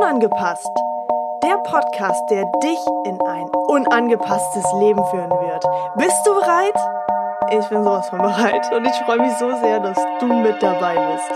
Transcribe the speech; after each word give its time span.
Unangepasst. 0.00 0.70
Der 1.42 1.58
Podcast, 1.58 2.22
der 2.30 2.44
dich 2.62 2.78
in 3.04 3.20
ein 3.20 3.48
unangepasstes 3.68 4.64
Leben 4.78 5.04
führen 5.06 5.30
wird. 5.30 5.64
Bist 5.96 6.26
du 6.26 6.34
bereit? 6.34 6.76
Ich 7.50 7.68
bin 7.68 7.84
sowas 7.84 8.08
von 8.08 8.18
bereit 8.20 8.72
und 8.72 8.86
ich 8.86 8.94
freue 9.04 9.18
mich 9.18 9.32
so 9.38 9.54
sehr, 9.60 9.80
dass 9.80 9.98
du 10.20 10.26
mit 10.26 10.62
dabei 10.62 10.94
bist. 11.12 11.30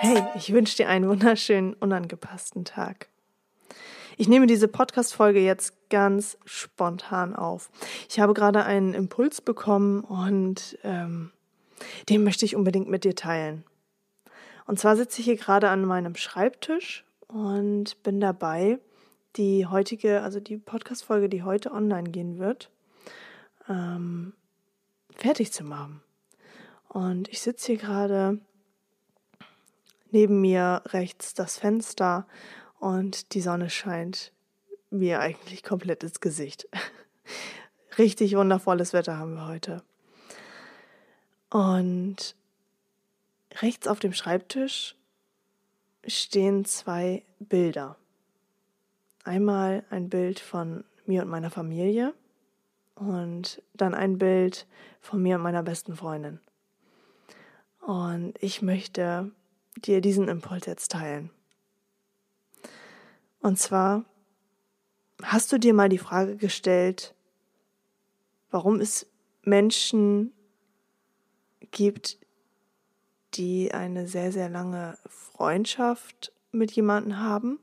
Hey, 0.00 0.24
ich 0.34 0.52
wünsche 0.52 0.76
dir 0.76 0.88
einen 0.88 1.08
wunderschönen, 1.08 1.74
unangepassten 1.74 2.64
Tag. 2.64 3.08
Ich 4.18 4.28
nehme 4.28 4.46
diese 4.46 4.66
Podcast-Folge 4.66 5.40
jetzt 5.40 5.90
ganz 5.90 6.38
spontan 6.46 7.36
auf. 7.36 7.70
Ich 8.08 8.18
habe 8.18 8.32
gerade 8.32 8.64
einen 8.64 8.94
Impuls 8.94 9.42
bekommen 9.42 10.00
und 10.00 10.78
ähm, 10.84 11.32
den 12.08 12.24
möchte 12.24 12.46
ich 12.46 12.56
unbedingt 12.56 12.88
mit 12.88 13.04
dir 13.04 13.14
teilen. 13.14 13.64
Und 14.66 14.78
zwar 14.78 14.96
sitze 14.96 15.20
ich 15.20 15.26
hier 15.26 15.36
gerade 15.36 15.68
an 15.68 15.84
meinem 15.84 16.16
Schreibtisch 16.16 17.04
und 17.28 18.02
bin 18.04 18.18
dabei, 18.18 18.78
die 19.36 19.66
heutige, 19.66 20.22
also 20.22 20.40
die 20.40 20.56
Podcast-Folge, 20.56 21.28
die 21.28 21.42
heute 21.42 21.70
online 21.72 22.08
gehen 22.08 22.38
wird, 22.38 22.70
ähm, 23.68 24.32
fertig 25.14 25.52
zu 25.52 25.62
machen. 25.62 26.00
Und 26.88 27.28
ich 27.28 27.42
sitze 27.42 27.66
hier 27.72 27.76
gerade 27.76 28.40
neben 30.10 30.40
mir 30.40 30.80
rechts 30.86 31.34
das 31.34 31.58
Fenster 31.58 32.26
und 32.86 33.34
die 33.34 33.40
Sonne 33.40 33.68
scheint 33.68 34.30
mir 34.90 35.18
eigentlich 35.18 35.64
komplett 35.64 36.04
ins 36.04 36.20
Gesicht. 36.20 36.68
Richtig 37.98 38.36
wundervolles 38.36 38.92
Wetter 38.92 39.18
haben 39.18 39.34
wir 39.34 39.48
heute. 39.48 39.82
Und 41.50 42.36
rechts 43.60 43.88
auf 43.88 43.98
dem 43.98 44.12
Schreibtisch 44.12 44.94
stehen 46.06 46.64
zwei 46.64 47.24
Bilder. 47.40 47.96
Einmal 49.24 49.82
ein 49.90 50.08
Bild 50.08 50.38
von 50.38 50.84
mir 51.06 51.22
und 51.22 51.28
meiner 51.28 51.50
Familie 51.50 52.14
und 52.94 53.62
dann 53.74 53.94
ein 53.94 54.16
Bild 54.16 54.64
von 55.00 55.20
mir 55.20 55.36
und 55.36 55.42
meiner 55.42 55.64
besten 55.64 55.96
Freundin. 55.96 56.38
Und 57.80 58.34
ich 58.40 58.62
möchte 58.62 59.32
dir 59.74 60.00
diesen 60.00 60.28
Impuls 60.28 60.66
jetzt 60.66 60.92
teilen. 60.92 61.30
Und 63.40 63.58
zwar, 63.58 64.04
hast 65.22 65.52
du 65.52 65.58
dir 65.58 65.74
mal 65.74 65.88
die 65.88 65.98
Frage 65.98 66.36
gestellt, 66.36 67.14
warum 68.50 68.80
es 68.80 69.06
Menschen 69.42 70.32
gibt, 71.70 72.18
die 73.34 73.72
eine 73.72 74.06
sehr, 74.08 74.32
sehr 74.32 74.48
lange 74.48 74.98
Freundschaft 75.06 76.32
mit 76.52 76.72
jemandem 76.72 77.18
haben? 77.18 77.60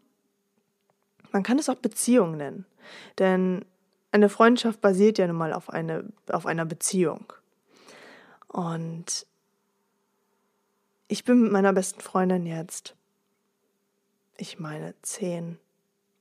Man 1.32 1.44
kann 1.44 1.58
es 1.58 1.70
auch 1.70 1.76
Beziehung 1.76 2.38
nennen, 2.38 2.66
denn 3.18 3.66
eine 4.12 4.30
Freundschaft 4.30 4.82
basiert 4.82 5.18
ja 5.18 5.26
nun 5.26 5.36
mal 5.36 5.54
auf, 5.54 5.72
eine, 5.72 6.14
auf 6.28 6.46
einer 6.46 6.66
Beziehung. 6.66 7.34
Und 8.48 9.26
ich 11.08 11.24
bin 11.24 11.42
mit 11.42 11.52
meiner 11.52 11.74
besten 11.74 12.02
Freundin 12.02 12.46
jetzt, 12.46 12.96
ich 14.38 14.60
meine, 14.60 14.94
zehn, 15.02 15.58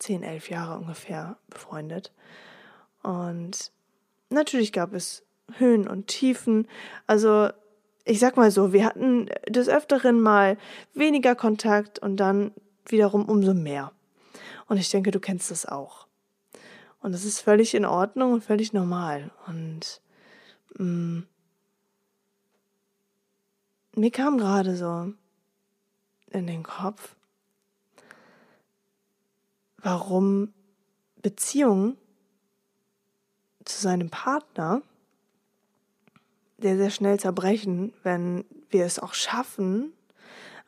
zehn, 0.03 0.23
elf 0.23 0.51
Jahre 0.51 0.79
ungefähr 0.79 1.37
befreundet. 1.49 2.13
Und 3.03 3.73
natürlich 4.31 4.73
gab 4.73 4.93
es 4.93 5.25
Höhen 5.59 5.89
und 5.89 6.07
Tiefen. 6.07 6.69
Also 7.07 7.51
ich 8.05 8.19
sag 8.19 8.37
mal 8.37 8.51
so, 8.51 8.73
wir 8.73 8.85
hatten 8.85 9.27
des 9.49 9.69
Öfteren 9.69 10.21
mal 10.21 10.59
weniger 10.95 11.35
Kontakt 11.35 11.99
und 11.99 12.17
dann 12.17 12.53
wiederum 12.87 13.29
umso 13.29 13.55
mehr. 13.55 13.93
Und 14.67 14.79
ich 14.79 14.91
denke, 14.91 15.11
du 15.11 15.21
kennst 15.21 15.51
das 15.51 15.67
auch. 15.67 16.07
Und 17.01 17.13
das 17.13 17.25
ist 17.25 17.41
völlig 17.41 17.75
in 17.75 17.85
Ordnung 17.85 18.33
und 18.33 18.45
völlig 18.45 18.73
normal. 18.73 19.31
Und 19.47 20.01
mh, 20.79 20.85
mm, 20.85 21.27
mir 23.95 24.11
kam 24.11 24.39
gerade 24.39 24.77
so 24.77 25.13
in 26.31 26.47
den 26.47 26.63
Kopf, 26.63 27.15
warum 29.83 30.53
Beziehungen 31.21 31.97
zu 33.65 33.81
seinem 33.81 34.11
Partner 34.11 34.83
sehr, 36.59 36.77
sehr 36.77 36.91
schnell 36.91 37.19
zerbrechen, 37.19 37.93
wenn 38.03 38.45
wir 38.71 38.85
es 38.85 38.99
auch 38.99 39.15
schaffen, 39.15 39.93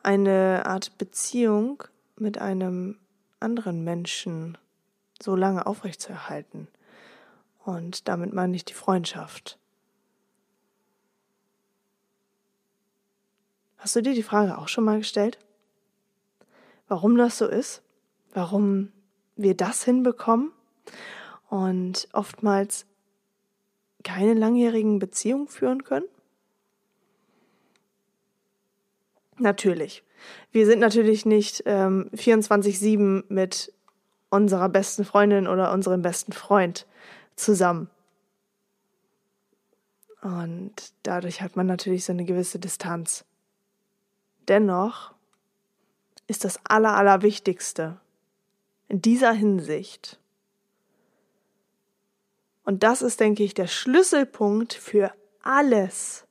eine 0.03 0.65
Art 0.65 0.97
Beziehung 0.97 1.83
mit 2.17 2.37
einem 2.37 2.99
anderen 3.39 3.83
Menschen 3.83 4.57
so 5.21 5.35
lange 5.35 5.65
aufrechtzuerhalten. 5.65 6.67
Und 7.63 8.07
damit 8.07 8.33
meine 8.33 8.55
ich 8.55 8.65
die 8.65 8.73
Freundschaft. 8.73 9.57
Hast 13.77 13.95
du 13.95 14.01
dir 14.01 14.13
die 14.13 14.23
Frage 14.23 14.57
auch 14.57 14.67
schon 14.67 14.83
mal 14.83 14.99
gestellt? 14.99 15.39
Warum 16.87 17.17
das 17.17 17.37
so 17.37 17.47
ist? 17.47 17.81
Warum 18.33 18.91
wir 19.35 19.55
das 19.55 19.83
hinbekommen 19.83 20.51
und 21.49 22.07
oftmals 22.13 22.85
keine 24.03 24.33
langjährigen 24.33 24.99
Beziehungen 24.99 25.47
führen 25.47 25.83
können? 25.83 26.05
Natürlich. 29.37 30.03
Wir 30.51 30.65
sind 30.65 30.79
natürlich 30.79 31.25
nicht 31.25 31.63
ähm, 31.65 32.09
24-7 32.13 33.25
mit 33.27 33.73
unserer 34.29 34.69
besten 34.69 35.05
Freundin 35.05 35.47
oder 35.47 35.71
unserem 35.71 36.01
besten 36.01 36.31
Freund 36.31 36.85
zusammen. 37.35 37.89
Und 40.21 40.93
dadurch 41.03 41.41
hat 41.41 41.55
man 41.55 41.67
natürlich 41.67 42.05
so 42.05 42.13
eine 42.13 42.25
gewisse 42.25 42.59
Distanz. 42.59 43.25
Dennoch 44.47 45.13
ist 46.27 46.43
das 46.45 46.59
Aller, 46.63 46.95
Allerwichtigste 46.95 47.99
in 48.87 49.01
dieser 49.01 49.33
Hinsicht, 49.33 50.19
und 52.65 52.81
das 52.81 53.01
ist, 53.03 53.19
denke 53.19 53.43
ich, 53.43 53.53
der 53.53 53.67
Schlüsselpunkt 53.67 54.73
für 54.73 55.13
alles, 55.43 56.25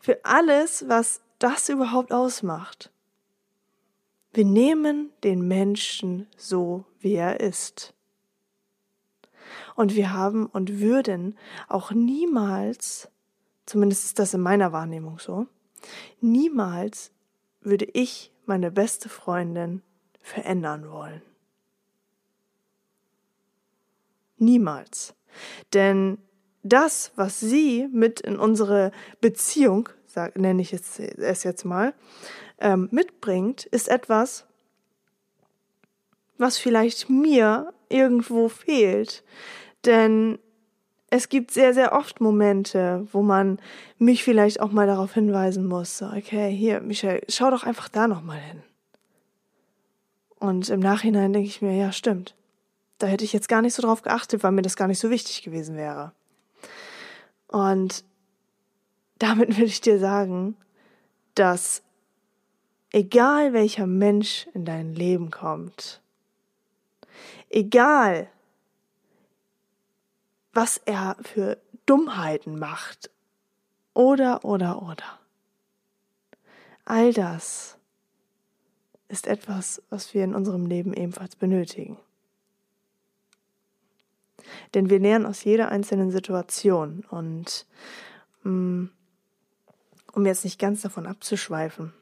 für 0.00 0.24
alles, 0.24 0.88
was 0.88 1.20
das 1.38 1.68
überhaupt 1.68 2.12
ausmacht. 2.12 2.90
Wir 4.32 4.44
nehmen 4.44 5.10
den 5.22 5.46
Menschen 5.46 6.26
so, 6.36 6.84
wie 6.98 7.14
er 7.14 7.40
ist. 7.40 7.94
Und 9.76 9.94
wir 9.94 10.12
haben 10.12 10.46
und 10.46 10.80
würden 10.80 11.38
auch 11.68 11.92
niemals, 11.92 13.08
zumindest 13.64 14.04
ist 14.04 14.18
das 14.18 14.34
in 14.34 14.40
meiner 14.40 14.72
Wahrnehmung 14.72 15.18
so, 15.18 15.46
niemals 16.20 17.12
würde 17.60 17.84
ich 17.84 18.32
meine 18.44 18.70
beste 18.70 19.08
Freundin 19.08 19.82
verändern 20.20 20.90
wollen. 20.90 21.22
Niemals. 24.38 25.14
Denn 25.72 26.18
das, 26.62 27.12
was 27.16 27.40
sie 27.40 27.88
mit 27.92 28.20
in 28.20 28.38
unsere 28.38 28.90
Beziehung, 29.20 29.88
sag, 30.06 30.36
nenne 30.38 30.62
ich 30.62 30.72
es, 30.72 30.98
es 30.98 31.44
jetzt 31.44 31.64
mal, 31.64 31.94
ähm, 32.58 32.88
mitbringt, 32.90 33.66
ist 33.66 33.88
etwas, 33.88 34.46
was 36.38 36.58
vielleicht 36.58 37.08
mir 37.08 37.72
irgendwo 37.88 38.48
fehlt. 38.48 39.24
Denn 39.84 40.38
es 41.10 41.28
gibt 41.28 41.52
sehr, 41.52 41.72
sehr 41.72 41.92
oft 41.92 42.20
Momente, 42.20 43.06
wo 43.12 43.22
man 43.22 43.60
mich 43.98 44.24
vielleicht 44.24 44.60
auch 44.60 44.72
mal 44.72 44.86
darauf 44.86 45.14
hinweisen 45.14 45.66
muss, 45.66 45.98
so, 45.98 46.06
okay, 46.06 46.50
hier, 46.50 46.80
Michelle, 46.80 47.22
schau 47.28 47.50
doch 47.50 47.62
einfach 47.62 47.88
da 47.88 48.08
nochmal 48.08 48.38
hin. 48.38 48.62
Und 50.38 50.68
im 50.68 50.80
Nachhinein 50.80 51.32
denke 51.32 51.48
ich 51.48 51.62
mir, 51.62 51.76
ja, 51.76 51.92
stimmt. 51.92 52.34
Da 52.98 53.06
hätte 53.06 53.24
ich 53.24 53.32
jetzt 53.32 53.48
gar 53.48 53.62
nicht 53.62 53.74
so 53.74 53.82
drauf 53.82 54.02
geachtet, 54.02 54.42
weil 54.42 54.52
mir 54.52 54.62
das 54.62 54.76
gar 54.76 54.88
nicht 54.88 54.98
so 54.98 55.10
wichtig 55.10 55.42
gewesen 55.42 55.76
wäre. 55.76 56.12
Und 57.48 58.04
damit 59.18 59.56
will 59.56 59.64
ich 59.64 59.80
dir 59.80 59.98
sagen, 59.98 60.56
dass 61.34 61.82
egal 62.92 63.52
welcher 63.52 63.86
Mensch 63.86 64.46
in 64.54 64.64
dein 64.64 64.94
Leben 64.94 65.30
kommt, 65.30 66.00
egal 67.50 68.28
was 70.52 70.78
er 70.78 71.16
für 71.20 71.58
Dummheiten 71.84 72.58
macht, 72.58 73.10
oder, 73.92 74.44
oder, 74.44 74.82
oder, 74.82 75.18
all 76.84 77.12
das 77.14 77.78
ist 79.08 79.26
etwas, 79.26 79.82
was 79.88 80.12
wir 80.12 80.24
in 80.24 80.34
unserem 80.34 80.66
Leben 80.66 80.92
ebenfalls 80.92 81.36
benötigen. 81.36 81.96
Denn 84.76 84.90
wir 84.90 84.98
lernen 84.98 85.24
aus 85.24 85.42
jeder 85.42 85.70
einzelnen 85.70 86.10
Situation. 86.10 87.02
Und 87.08 87.64
mm, 88.42 88.84
um 90.12 90.26
jetzt 90.26 90.44
nicht 90.44 90.60
ganz 90.60 90.82
davon 90.82 91.06
abzuschweifen, 91.06 91.94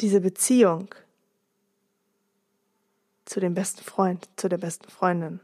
diese 0.00 0.20
Beziehung 0.20 0.92
zu 3.24 3.38
dem 3.38 3.54
besten 3.54 3.84
Freund, 3.84 4.28
zu 4.34 4.48
der 4.48 4.58
besten 4.58 4.90
Freundin, 4.90 5.38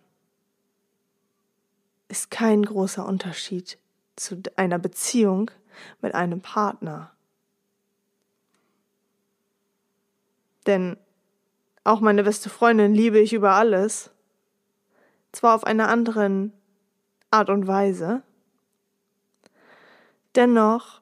ist 2.09 2.29
kein 2.33 2.65
großer 2.65 3.07
Unterschied 3.07 3.79
zu 4.17 4.43
einer 4.57 4.81
Beziehung 4.81 5.53
mit 6.03 6.17
einem 6.17 6.41
Partner. 6.41 7.13
Denn 10.67 10.97
auch 11.85 12.01
meine 12.01 12.25
beste 12.25 12.51
Freundin 12.51 12.95
liebe 12.95 13.19
ich 13.19 13.33
über 13.33 13.53
alles, 13.53 14.11
zwar 15.33 15.55
auf 15.55 15.65
einer 15.65 15.89
anderen 15.89 16.53
Art 17.31 17.51
und 17.51 17.67
Weise, 17.67 18.23
dennoch 20.35 21.01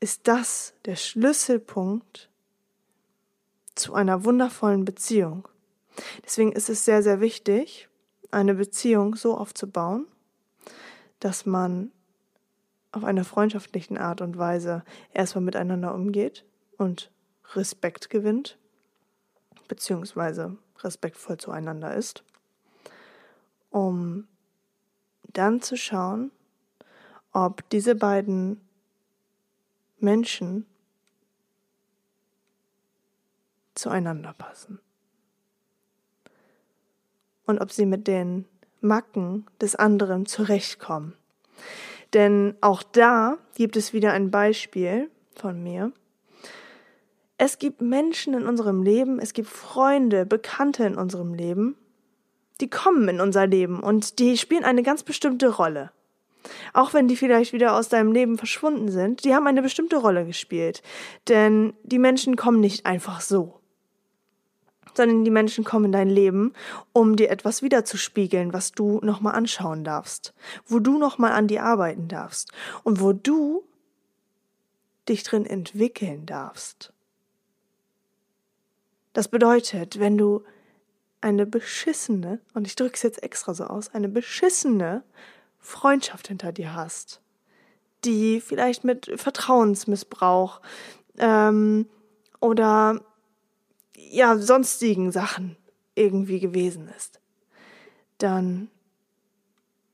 ist 0.00 0.28
das 0.28 0.74
der 0.84 0.96
Schlüsselpunkt 0.96 2.28
zu 3.74 3.94
einer 3.94 4.24
wundervollen 4.24 4.84
Beziehung. 4.84 5.48
Deswegen 6.24 6.52
ist 6.52 6.68
es 6.68 6.84
sehr, 6.84 7.02
sehr 7.02 7.20
wichtig, 7.20 7.88
eine 8.30 8.54
Beziehung 8.54 9.16
so 9.16 9.36
aufzubauen, 9.36 10.06
dass 11.20 11.46
man 11.46 11.90
auf 12.92 13.04
einer 13.04 13.24
freundschaftlichen 13.24 13.98
Art 13.98 14.20
und 14.20 14.38
Weise 14.38 14.84
erstmal 15.12 15.44
miteinander 15.44 15.94
umgeht 15.94 16.44
und 16.76 17.10
Respekt 17.54 18.10
gewinnt, 18.10 18.58
beziehungsweise 19.68 20.56
respektvoll 20.80 21.38
zueinander 21.38 21.94
ist, 21.94 22.24
um 23.70 24.26
dann 25.32 25.60
zu 25.62 25.76
schauen, 25.76 26.30
ob 27.32 27.68
diese 27.70 27.94
beiden 27.94 28.60
Menschen 29.98 30.66
zueinander 33.74 34.32
passen. 34.34 34.80
Und 37.46 37.60
ob 37.60 37.72
sie 37.72 37.84
mit 37.84 38.06
den 38.06 38.46
Macken 38.80 39.46
des 39.60 39.74
anderen 39.74 40.26
zurechtkommen. 40.26 41.14
Denn 42.14 42.56
auch 42.60 42.82
da 42.82 43.38
gibt 43.54 43.76
es 43.76 43.92
wieder 43.92 44.12
ein 44.12 44.30
Beispiel 44.30 45.10
von 45.34 45.62
mir. 45.62 45.92
Es 47.36 47.58
gibt 47.58 47.80
Menschen 47.80 48.34
in 48.34 48.46
unserem 48.46 48.82
Leben, 48.82 49.18
es 49.18 49.32
gibt 49.32 49.48
Freunde, 49.48 50.24
Bekannte 50.24 50.84
in 50.84 50.96
unserem 50.96 51.34
Leben, 51.34 51.76
die 52.60 52.70
kommen 52.70 53.08
in 53.08 53.20
unser 53.20 53.46
Leben 53.46 53.80
und 53.80 54.18
die 54.18 54.38
spielen 54.38 54.64
eine 54.64 54.82
ganz 54.82 55.02
bestimmte 55.02 55.48
Rolle. 55.48 55.90
Auch 56.72 56.94
wenn 56.94 57.08
die 57.08 57.16
vielleicht 57.16 57.52
wieder 57.52 57.74
aus 57.74 57.88
deinem 57.88 58.12
Leben 58.12 58.38
verschwunden 58.38 58.90
sind, 58.90 59.24
die 59.24 59.34
haben 59.34 59.46
eine 59.46 59.62
bestimmte 59.62 59.96
Rolle 59.96 60.26
gespielt. 60.26 60.82
Denn 61.28 61.72
die 61.82 61.98
Menschen 61.98 62.36
kommen 62.36 62.60
nicht 62.60 62.86
einfach 62.86 63.20
so 63.20 63.60
sondern 64.96 65.24
die 65.24 65.30
Menschen 65.30 65.64
kommen 65.64 65.86
in 65.86 65.92
dein 65.92 66.08
Leben, 66.08 66.52
um 66.92 67.16
dir 67.16 67.30
etwas 67.30 67.62
wiederzuspiegeln, 67.62 68.52
was 68.52 68.72
du 68.72 69.00
nochmal 69.02 69.34
anschauen 69.34 69.84
darfst, 69.84 70.34
wo 70.66 70.78
du 70.78 70.98
nochmal 70.98 71.32
an 71.32 71.48
dir 71.48 71.64
arbeiten 71.64 72.08
darfst 72.08 72.52
und 72.84 73.00
wo 73.00 73.12
du 73.12 73.64
dich 75.08 75.22
drin 75.22 75.46
entwickeln 75.46 76.26
darfst. 76.26 76.93
Das 79.14 79.28
bedeutet, 79.28 79.98
wenn 79.98 80.18
du 80.18 80.44
eine 81.22 81.46
beschissene, 81.46 82.40
und 82.52 82.66
ich 82.66 82.76
drücke 82.76 82.94
es 82.94 83.02
jetzt 83.02 83.22
extra 83.22 83.54
so 83.54 83.64
aus, 83.64 83.94
eine 83.94 84.10
beschissene 84.10 85.02
Freundschaft 85.58 86.28
hinter 86.28 86.52
dir 86.52 86.74
hast, 86.74 87.22
die 88.04 88.42
vielleicht 88.42 88.84
mit 88.84 89.10
Vertrauensmissbrauch 89.18 90.60
ähm, 91.16 91.88
oder 92.40 93.00
ja, 93.96 94.36
sonstigen 94.36 95.12
Sachen 95.12 95.56
irgendwie 95.94 96.40
gewesen 96.40 96.90
ist, 96.94 97.20
dann 98.18 98.68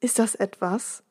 ist 0.01 0.19
das 0.19 0.35
etwas, 0.35 1.03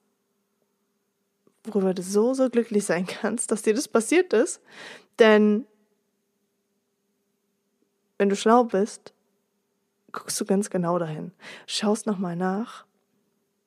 worüber 1.63 1.94
du 1.94 2.01
so, 2.01 2.33
so 2.33 2.50
glücklich 2.50 2.85
sein 2.85 3.06
kannst, 3.06 3.51
dass 3.51 3.61
dir 3.61 3.73
das 3.73 3.88
passiert 3.88 4.33
ist. 4.33 4.61
Denn 5.19 5.65
wenn 8.19 8.30
du 8.30 8.36
schlau 8.36 8.66
bist, 8.66 9.13
guckst 10.12 10.39
du 10.39 10.45
ganz 10.45 10.69
genau 10.69 11.00
dahin, 11.00 11.31
schaust 11.66 12.06
nochmal 12.06 12.36
nach, 12.36 12.86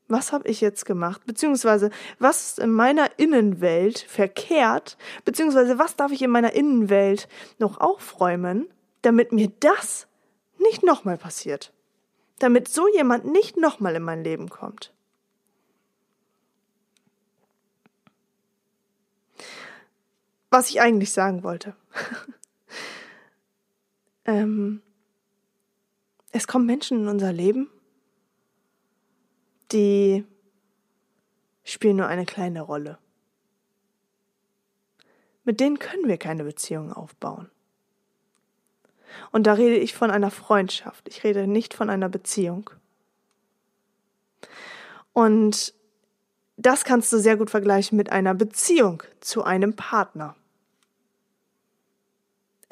was 0.09 0.31
habe 0.31 0.47
ich 0.47 0.61
jetzt 0.61 0.85
gemacht, 0.85 1.25
beziehungsweise 1.25 1.91
was 2.19 2.49
ist 2.49 2.59
in 2.59 2.71
meiner 2.71 3.19
Innenwelt 3.19 3.99
verkehrt, 3.99 4.99
beziehungsweise 5.25 5.79
was 5.79 5.97
darf 5.97 6.13
ich 6.13 6.23
in 6.23 6.31
meiner 6.31 6.53
Innenwelt 6.53 7.29
noch 7.59 7.81
aufräumen, 7.81 8.69
damit 9.01 9.33
mir 9.33 9.51
das 9.61 10.07
nicht 10.59 10.83
nochmal 10.83 11.17
passiert. 11.17 11.73
Damit 12.39 12.69
so 12.69 12.87
jemand 12.95 13.25
nicht 13.25 13.57
nochmal 13.57 13.97
in 13.97 14.03
mein 14.03 14.23
Leben 14.23 14.51
kommt. 14.51 14.93
Was 20.51 20.69
ich 20.69 20.81
eigentlich 20.83 21.13
sagen 21.13 21.43
wollte. 21.43 21.75
ähm, 24.25 24.83
es 26.31 26.47
kommen 26.47 26.67
Menschen 26.67 27.03
in 27.03 27.09
unser 27.09 27.33
Leben, 27.33 27.71
die 29.71 30.25
spielen 31.65 31.97
nur 31.97 32.07
eine 32.07 32.27
kleine 32.27 32.63
Rolle. 32.63 32.99
Mit 35.45 35.61
denen 35.61 35.79
können 35.79 36.09
wir 36.09 36.19
keine 36.19 36.45
Beziehung 36.45 36.93
aufbauen. 36.93 37.51
Und 39.31 39.47
da 39.47 39.55
rede 39.55 39.77
ich 39.77 39.95
von 39.95 40.11
einer 40.11 40.31
Freundschaft. 40.31 41.09
Ich 41.09 41.25
rede 41.25 41.47
nicht 41.47 41.75
von 41.75 41.91
einer 41.91 42.09
Beziehung. 42.09 42.71
Und 45.13 45.75
das 46.57 46.85
kannst 46.85 47.13
du 47.13 47.19
sehr 47.19 47.37
gut 47.37 47.51
vergleichen 47.51 47.97
mit 47.97 48.11
einer 48.11 48.35
Beziehung 48.35 49.03
zu 49.21 49.43
einem 49.45 49.75
Partner. 49.75 50.37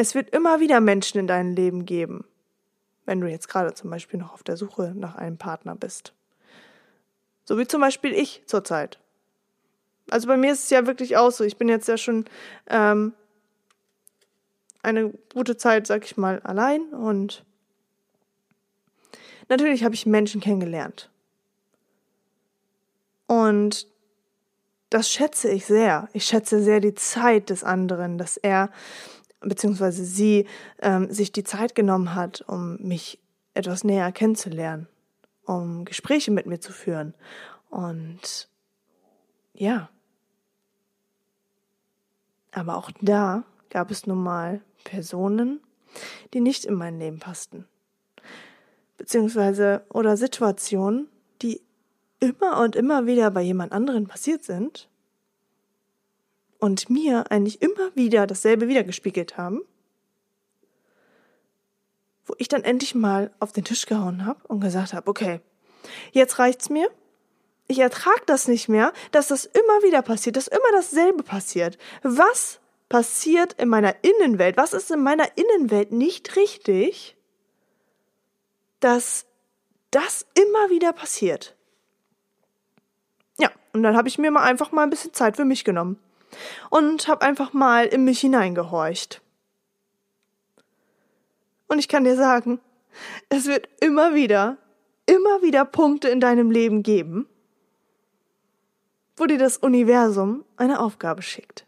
Es 0.03 0.15
wird 0.15 0.31
immer 0.31 0.61
wieder 0.61 0.81
Menschen 0.81 1.19
in 1.19 1.27
deinem 1.27 1.55
Leben 1.55 1.85
geben, 1.85 2.25
wenn 3.05 3.21
du 3.21 3.31
jetzt 3.31 3.51
gerade 3.51 3.75
zum 3.75 3.91
Beispiel 3.91 4.19
noch 4.19 4.33
auf 4.33 4.43
der 4.43 4.57
Suche 4.57 4.95
nach 4.97 5.15
einem 5.15 5.37
Partner 5.37 5.77
bist. 5.77 6.15
So 7.45 7.59
wie 7.59 7.67
zum 7.67 7.83
Beispiel 7.83 8.15
ich 8.15 8.43
zurzeit. 8.47 8.99
Also 10.09 10.27
bei 10.27 10.39
mir 10.39 10.53
ist 10.53 10.65
es 10.65 10.71
ja 10.71 10.87
wirklich 10.87 11.19
auch 11.19 11.31
so. 11.31 11.45
Ich 11.45 11.59
bin 11.59 11.69
jetzt 11.69 11.87
ja 11.87 11.99
schon 11.99 12.25
ähm, 12.69 13.13
eine 14.83 15.13
gute 15.35 15.59
Zeit, 15.59 15.87
sag 15.87 16.07
ich 16.07 16.17
mal, 16.17 16.41
allein 16.45 16.81
und 16.95 17.45
natürlich 19.51 19.85
habe 19.85 19.95
ich 19.95 20.07
Menschen 20.07 20.41
kennengelernt. 20.41 21.11
Und 23.27 23.87
das 24.89 25.11
schätze 25.11 25.51
ich 25.51 25.67
sehr. 25.67 26.09
Ich 26.15 26.25
schätze 26.25 26.63
sehr 26.63 26.81
die 26.81 26.95
Zeit 26.95 27.51
des 27.51 27.65
anderen, 27.65 28.17
dass 28.17 28.39
er 28.39 28.71
bzw. 29.41 29.91
sie 29.91 30.47
ähm, 30.81 31.11
sich 31.13 31.33
die 31.33 31.45
Zeit 31.45 31.75
genommen 31.75 32.15
hat, 32.15 32.43
um 32.47 32.77
mich 32.81 33.19
etwas 33.55 33.85
näher 33.85 34.13
kennenzulernen, 34.13 34.87
um 35.45 35.85
Gespräche 35.85 36.31
mit 36.31 36.47
mir 36.47 36.61
zu 36.61 36.73
führen. 36.73 37.15
Und 37.71 38.49
ja. 39.55 39.89
Aber 42.53 42.77
auch 42.77 42.91
da 43.01 43.45
gab 43.71 43.91
es 43.91 44.07
nun 44.07 44.23
mal 44.23 44.61
Personen, 44.85 45.61
die 46.35 46.41
nicht 46.41 46.65
in 46.65 46.75
mein 46.75 46.99
Leben 46.99 47.19
passten. 47.19 47.67
Beziehungsweise 48.97 49.85
oder 49.89 50.17
Situationen, 50.17 51.09
die 51.43 51.63
immer 52.19 52.61
und 52.61 52.77
immer 52.77 53.07
wieder 53.07 53.31
bei 53.31 53.41
jemand 53.41 53.73
anderen 53.73 54.07
passiert 54.07 54.45
sind 54.45 54.89
und 56.61 56.91
mir 56.91 57.31
eigentlich 57.31 57.63
immer 57.63 57.95
wieder 57.97 58.27
dasselbe 58.27 58.69
wiedergespiegelt 58.69 59.37
haben, 59.37 59.63
wo 62.27 62.35
ich 62.39 62.49
dann 62.49 62.63
endlich 62.63 62.95
mal 62.95 63.33
auf 63.41 63.53
den 63.53 63.65
Tisch 63.65 63.87
gehauen 63.87 64.25
habe 64.25 64.47
und 64.47 64.61
gesagt 64.61 64.93
habe, 64.93 65.11
okay, 65.11 65.41
jetzt 66.13 66.39
reicht's 66.39 66.71
mir. 66.71 66.91
Ich 67.67 67.79
ertrag 67.79 68.27
das 68.27 68.47
nicht 68.47 68.69
mehr, 68.69 68.93
dass 69.11 69.29
das 69.29 69.47
immer 69.47 69.83
wieder 69.83 70.03
passiert, 70.03 70.37
dass 70.37 70.49
immer 70.49 70.73
dasselbe 70.73 71.23
passiert. 71.23 71.79
Was 72.03 72.61
passiert 72.89 73.55
in 73.55 73.69
meiner 73.69 73.95
Innenwelt? 74.03 74.57
Was 74.57 74.73
ist 74.73 74.91
in 74.91 75.03
meiner 75.03 75.27
Innenwelt 75.37 75.93
nicht 75.93 76.37
richtig, 76.37 77.17
dass 78.81 79.27
das 79.91 80.27
immer 80.35 80.71
wieder 80.71 80.93
passiert? 80.93 81.57
Ja, 83.39 83.51
und 83.73 83.83
dann 83.83 83.97
habe 83.97 84.09
ich 84.09 84.19
mir 84.19 84.31
mal 84.31 84.43
einfach 84.43 84.73
mal 84.73 84.83
ein 84.83 84.91
bisschen 84.91 85.15
Zeit 85.15 85.37
für 85.37 85.45
mich 85.45 85.65
genommen 85.65 85.99
und 86.71 87.09
habe 87.09 87.23
einfach 87.23 87.53
mal 87.53 87.87
in 87.87 88.05
mich 88.05 88.21
hineingehorcht. 88.21 89.21
Und 91.69 91.79
ich 91.79 91.89
kann 91.89 92.05
dir 92.05 92.17
sagen, 92.17 92.61
es 93.29 93.47
wird 93.47 93.69
immer 93.81 94.15
wieder, 94.15 94.59
immer 95.07 95.43
wieder 95.43 95.65
Punkte 95.65 96.09
in 96.09 96.21
deinem 96.21 96.51
Leben 96.51 96.83
geben, 96.83 97.27
wo 99.17 99.27
dir 99.27 99.39
das 99.39 99.57
Universum 99.57 100.45
eine 100.57 100.81
Aufgabe 100.81 101.23
schickt. 101.23 101.67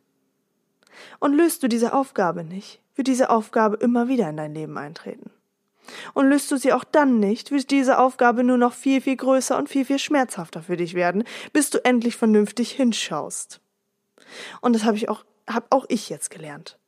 Und 1.20 1.34
löst 1.34 1.62
du 1.62 1.68
diese 1.68 1.92
Aufgabe 1.94 2.44
nicht, 2.44 2.80
wird 2.94 3.08
diese 3.08 3.30
Aufgabe 3.30 3.76
immer 3.76 4.08
wieder 4.08 4.28
in 4.28 4.36
dein 4.36 4.54
Leben 4.54 4.76
eintreten. 4.76 5.30
Und 6.14 6.28
löst 6.28 6.50
du 6.50 6.56
sie 6.56 6.72
auch 6.72 6.84
dann 6.84 7.18
nicht, 7.18 7.50
wird 7.50 7.70
diese 7.70 7.98
Aufgabe 7.98 8.44
nur 8.44 8.58
noch 8.58 8.72
viel, 8.72 9.00
viel 9.00 9.16
größer 9.16 9.56
und 9.56 9.68
viel, 9.68 9.84
viel 9.84 9.98
schmerzhafter 9.98 10.62
für 10.62 10.76
dich 10.76 10.94
werden, 10.94 11.24
bis 11.52 11.70
du 11.70 11.84
endlich 11.84 12.16
vernünftig 12.16 12.72
hinschaust. 12.72 13.61
Und 14.60 14.74
das 14.74 14.84
habe 14.84 14.96
ich 14.96 15.08
auch, 15.08 15.24
habe 15.48 15.66
auch 15.70 15.86
ich 15.88 16.08
jetzt 16.08 16.30
gelernt. 16.30 16.78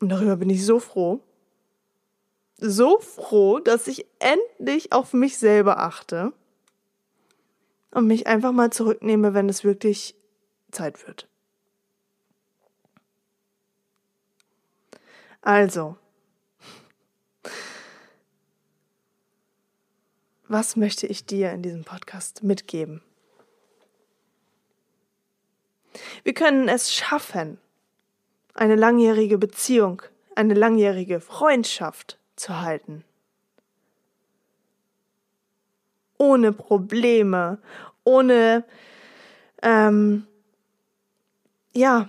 Und 0.00 0.10
darüber 0.10 0.36
bin 0.36 0.50
ich 0.50 0.64
so 0.64 0.78
froh. 0.78 1.20
So 2.58 2.98
froh, 3.00 3.58
dass 3.58 3.86
ich 3.86 4.06
endlich 4.18 4.92
auf 4.92 5.12
mich 5.12 5.38
selber 5.38 5.78
achte 5.78 6.32
und 7.90 8.06
mich 8.06 8.26
einfach 8.26 8.52
mal 8.52 8.70
zurücknehme, 8.70 9.34
wenn 9.34 9.48
es 9.48 9.64
wirklich 9.64 10.14
Zeit 10.70 11.06
wird. 11.06 11.28
Also, 15.42 15.96
was 20.48 20.76
möchte 20.76 21.06
ich 21.06 21.24
dir 21.24 21.52
in 21.52 21.62
diesem 21.62 21.84
Podcast 21.84 22.42
mitgeben? 22.42 23.02
Wir 26.24 26.34
können 26.34 26.68
es 26.68 26.92
schaffen, 26.92 27.58
eine 28.54 28.76
langjährige 28.76 29.38
Beziehung, 29.38 30.02
eine 30.34 30.54
langjährige 30.54 31.20
Freundschaft 31.20 32.18
zu 32.36 32.60
halten. 32.60 33.04
Ohne 36.18 36.52
Probleme, 36.52 37.58
ohne, 38.04 38.64
ähm, 39.62 40.26
ja, 41.72 42.08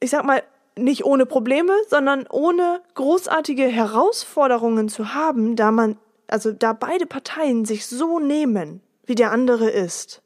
ich 0.00 0.10
sag 0.10 0.24
mal, 0.24 0.42
nicht 0.76 1.04
ohne 1.04 1.26
Probleme, 1.26 1.72
sondern 1.88 2.26
ohne 2.28 2.82
großartige 2.94 3.64
Herausforderungen 3.64 4.88
zu 4.88 5.14
haben, 5.14 5.56
da 5.56 5.70
man, 5.70 5.96
also 6.26 6.52
da 6.52 6.72
beide 6.72 7.06
Parteien 7.06 7.64
sich 7.64 7.86
so 7.86 8.18
nehmen, 8.18 8.82
wie 9.06 9.14
der 9.14 9.30
andere 9.30 9.70
ist 9.70 10.22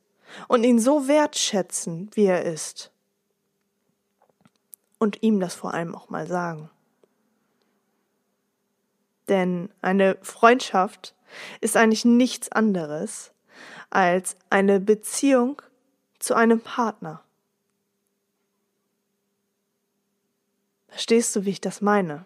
und 0.49 0.65
ihn 0.65 0.79
so 0.79 1.09
wertschätzen, 1.09 2.11
wie 2.15 2.27
er 2.27 2.45
ist 2.45 2.91
und 4.99 5.23
ihm 5.23 5.41
das 5.41 5.55
vor 5.55 5.75
allem 5.75 5.95
auch 5.95 6.11
mal 6.11 6.27
sagen. 6.27 6.71
Denn 9.29 9.71
eine 9.81 10.19
Freundschaft 10.23 11.15
ist 11.61 11.77
eigentlich 11.77 12.05
nichts 12.05 12.51
anderes 12.53 13.33
als 13.89 14.37
eine 14.51 14.81
Beziehung 14.81 15.63
zu 16.19 16.35
einem 16.35 16.61
Partner. 16.61 17.23
Verstehst 20.89 21.35
du, 21.35 21.45
wie 21.45 21.51
ich 21.51 21.61
das 21.61 21.81
meine? 21.81 22.25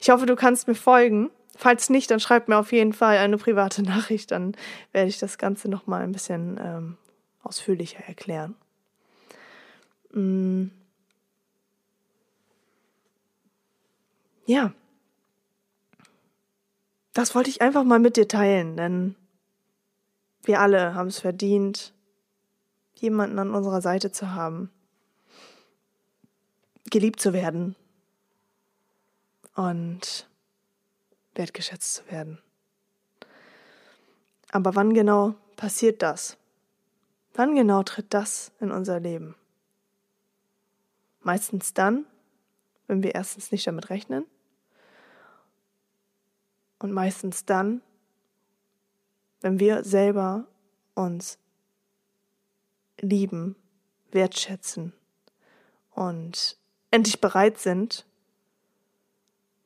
Ich 0.00 0.10
hoffe, 0.10 0.26
du 0.26 0.36
kannst 0.36 0.66
mir 0.66 0.74
folgen. 0.74 1.30
Falls 1.56 1.88
nicht, 1.88 2.10
dann 2.10 2.20
schreib 2.20 2.48
mir 2.48 2.56
auf 2.58 2.72
jeden 2.72 2.92
Fall 2.92 3.18
eine 3.18 3.38
private 3.38 3.82
Nachricht, 3.84 4.30
dann 4.30 4.56
werde 4.92 5.08
ich 5.08 5.18
das 5.18 5.38
Ganze 5.38 5.68
nochmal 5.68 6.02
ein 6.02 6.12
bisschen 6.12 6.58
ähm, 6.60 6.98
ausführlicher 7.46 8.00
erklären. 8.04 8.54
Mm. 10.12 10.68
ja, 14.46 14.72
das 17.12 17.34
wollte 17.34 17.50
ich 17.50 17.60
einfach 17.60 17.84
mal 17.84 17.98
mit 17.98 18.16
dir 18.16 18.28
teilen, 18.28 18.76
denn 18.76 19.16
wir 20.44 20.60
alle 20.60 20.94
haben 20.94 21.08
es 21.08 21.18
verdient, 21.18 21.92
jemanden 22.94 23.38
an 23.38 23.54
unserer 23.54 23.80
Seite 23.80 24.12
zu 24.12 24.32
haben, 24.32 24.70
geliebt 26.90 27.20
zu 27.20 27.32
werden 27.32 27.74
und 29.54 30.28
wertgeschätzt 31.34 31.94
zu 31.94 32.10
werden. 32.10 32.38
Aber 34.52 34.74
wann 34.74 34.94
genau 34.94 35.34
passiert 35.56 36.02
das? 36.02 36.36
Wann 37.36 37.54
genau 37.54 37.82
tritt 37.82 38.14
das 38.14 38.50
in 38.60 38.70
unser 38.70 38.98
Leben? 38.98 39.34
Meistens 41.20 41.74
dann, 41.74 42.06
wenn 42.86 43.02
wir 43.02 43.14
erstens 43.14 43.52
nicht 43.52 43.66
damit 43.66 43.90
rechnen 43.90 44.24
und 46.78 46.92
meistens 46.92 47.44
dann, 47.44 47.82
wenn 49.42 49.60
wir 49.60 49.84
selber 49.84 50.46
uns 50.94 51.38
lieben, 53.00 53.54
wertschätzen 54.12 54.94
und 55.90 56.56
endlich 56.90 57.20
bereit 57.20 57.58
sind, 57.58 58.06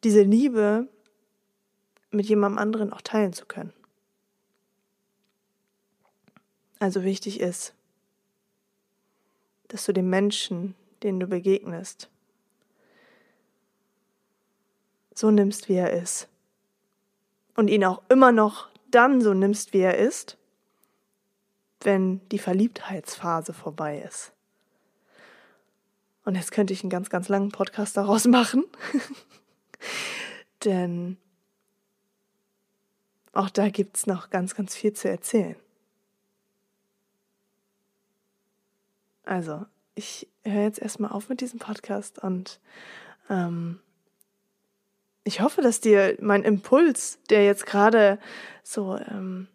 diese 0.03 0.23
Liebe 0.23 0.89
mit 2.11 2.27
jemandem 2.27 2.59
anderen 2.59 2.93
auch 2.93 3.03
teilen 3.03 3.33
zu 3.33 3.47
können. 3.47 3.73
Also 6.80 7.04
wichtig 7.04 7.40
ist, 7.40 7.75
dass 9.68 9.84
du 9.84 9.92
den 9.92 10.10
Menschen, 10.10 10.75
denen 11.02 11.20
du 11.20 11.26
begegnest, 11.26 12.08
so 15.14 15.30
nimmst, 15.30 15.68
wie 15.68 15.75
er 15.75 15.92
ist 15.92 16.26
und 17.54 17.68
ihn 17.68 17.84
auch 17.84 18.02
immer 18.08 18.32
noch 18.32 18.68
dann 18.90 19.20
so 19.20 19.34
nimmst, 19.34 19.75
wie 19.75 19.80
er 19.80 19.99
ist, 19.99 20.38
wenn 21.82 22.26
die 22.30 22.38
Verliebtheitsphase 22.38 23.52
vorbei 23.52 24.00
ist. 24.00 24.32
Und 26.25 26.34
jetzt 26.37 26.52
könnte 26.52 26.72
ich 26.72 26.82
einen 26.82 26.90
ganz, 26.90 27.10
ganz 27.10 27.28
langen 27.28 27.50
Podcast 27.50 27.96
daraus 27.96 28.25
machen. 28.26 28.64
Denn 30.64 31.18
auch 33.32 33.50
da 33.50 33.68
gibt 33.68 33.96
es 33.99 34.06
noch 34.06 34.30
ganz, 34.30 34.54
ganz 34.54 34.75
viel 34.75 34.94
zu 34.94 35.08
erzählen. 35.08 35.56
Also, 39.25 39.67
ich 39.95 40.29
höre 40.45 40.62
jetzt 40.62 40.81
erstmal 40.81 41.12
auf 41.12 41.29
mit 41.29 41.41
diesem 41.41 41.59
Podcast 41.59 42.19
und 42.23 42.61
ähm, 43.29 43.81
ich 45.25 45.41
hoffe, 45.41 45.62
dass 45.62 45.81
dir 45.81 46.17
mein 46.21 46.43
Impuls, 46.43 47.19
der 47.29 47.45
jetzt 47.45 47.67
gerade 47.67 48.19
so, 48.62 48.97
ähm, 48.97 49.49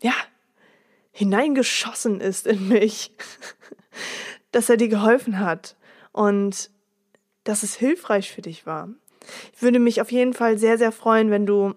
ja, 0.00 0.14
hineingeschossen 1.10 2.20
ist 2.20 2.46
in 2.46 2.68
mich, 2.68 3.12
dass 4.52 4.70
er 4.70 4.76
dir 4.76 4.88
geholfen 4.88 5.40
hat 5.40 5.76
und 6.12 6.70
dass 7.44 7.62
es 7.62 7.74
hilfreich 7.74 8.30
für 8.30 8.42
dich 8.42 8.66
war. 8.66 8.88
Ich 9.52 9.62
würde 9.62 9.80
mich 9.80 10.00
auf 10.00 10.12
jeden 10.12 10.32
Fall 10.32 10.58
sehr, 10.58 10.78
sehr 10.78 10.92
freuen, 10.92 11.30
wenn 11.30 11.46
du 11.46 11.74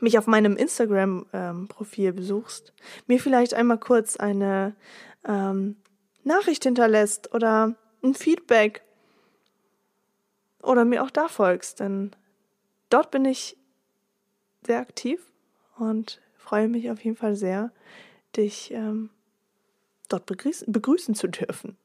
mich 0.00 0.18
auf 0.18 0.26
meinem 0.26 0.56
Instagram-Profil 0.56 2.08
ähm, 2.08 2.14
besuchst, 2.14 2.72
mir 3.06 3.18
vielleicht 3.18 3.54
einmal 3.54 3.78
kurz 3.78 4.16
eine 4.16 4.76
ähm, 5.26 5.76
Nachricht 6.28 6.62
hinterlässt 6.62 7.34
oder 7.34 7.74
ein 8.04 8.14
Feedback 8.14 8.82
oder 10.62 10.84
mir 10.84 11.02
auch 11.02 11.10
da 11.10 11.26
folgst, 11.26 11.80
denn 11.80 12.14
dort 12.90 13.10
bin 13.10 13.24
ich 13.24 13.56
sehr 14.64 14.78
aktiv 14.78 15.20
und 15.78 16.20
freue 16.36 16.68
mich 16.68 16.90
auf 16.90 17.04
jeden 17.04 17.16
Fall 17.16 17.34
sehr, 17.34 17.72
dich 18.36 18.70
ähm, 18.72 19.10
dort 20.08 20.26
begrüßen, 20.26 20.72
begrüßen 20.72 21.14
zu 21.14 21.28
dürfen. 21.28 21.76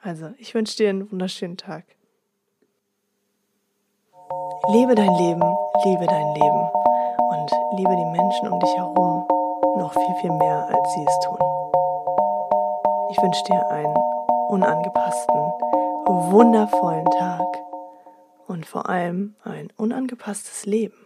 Also, 0.00 0.32
ich 0.38 0.54
wünsche 0.54 0.76
dir 0.76 0.90
einen 0.90 1.10
wunderschönen 1.10 1.56
Tag. 1.56 1.84
Lebe 4.68 4.94
dein 4.94 5.14
Leben, 5.14 5.42
liebe 5.84 6.06
dein 6.06 6.34
Leben 6.34 6.70
und 7.30 7.50
liebe 7.78 7.96
die 7.96 8.20
Menschen 8.20 8.48
um 8.48 8.60
dich 8.60 8.74
herum 8.76 9.26
noch 9.78 9.92
viel, 9.92 10.14
viel 10.20 10.32
mehr, 10.32 10.66
als 10.68 10.94
sie 10.94 11.04
es 11.06 11.18
tun. 11.20 11.55
Ich 13.16 13.22
wünsche 13.22 13.44
dir 13.44 13.66
einen 13.70 13.96
unangepassten, 14.50 15.36
wundervollen 16.06 17.06
Tag 17.06 17.46
und 18.46 18.66
vor 18.66 18.90
allem 18.90 19.36
ein 19.42 19.68
unangepasstes 19.78 20.66
Leben. 20.66 21.05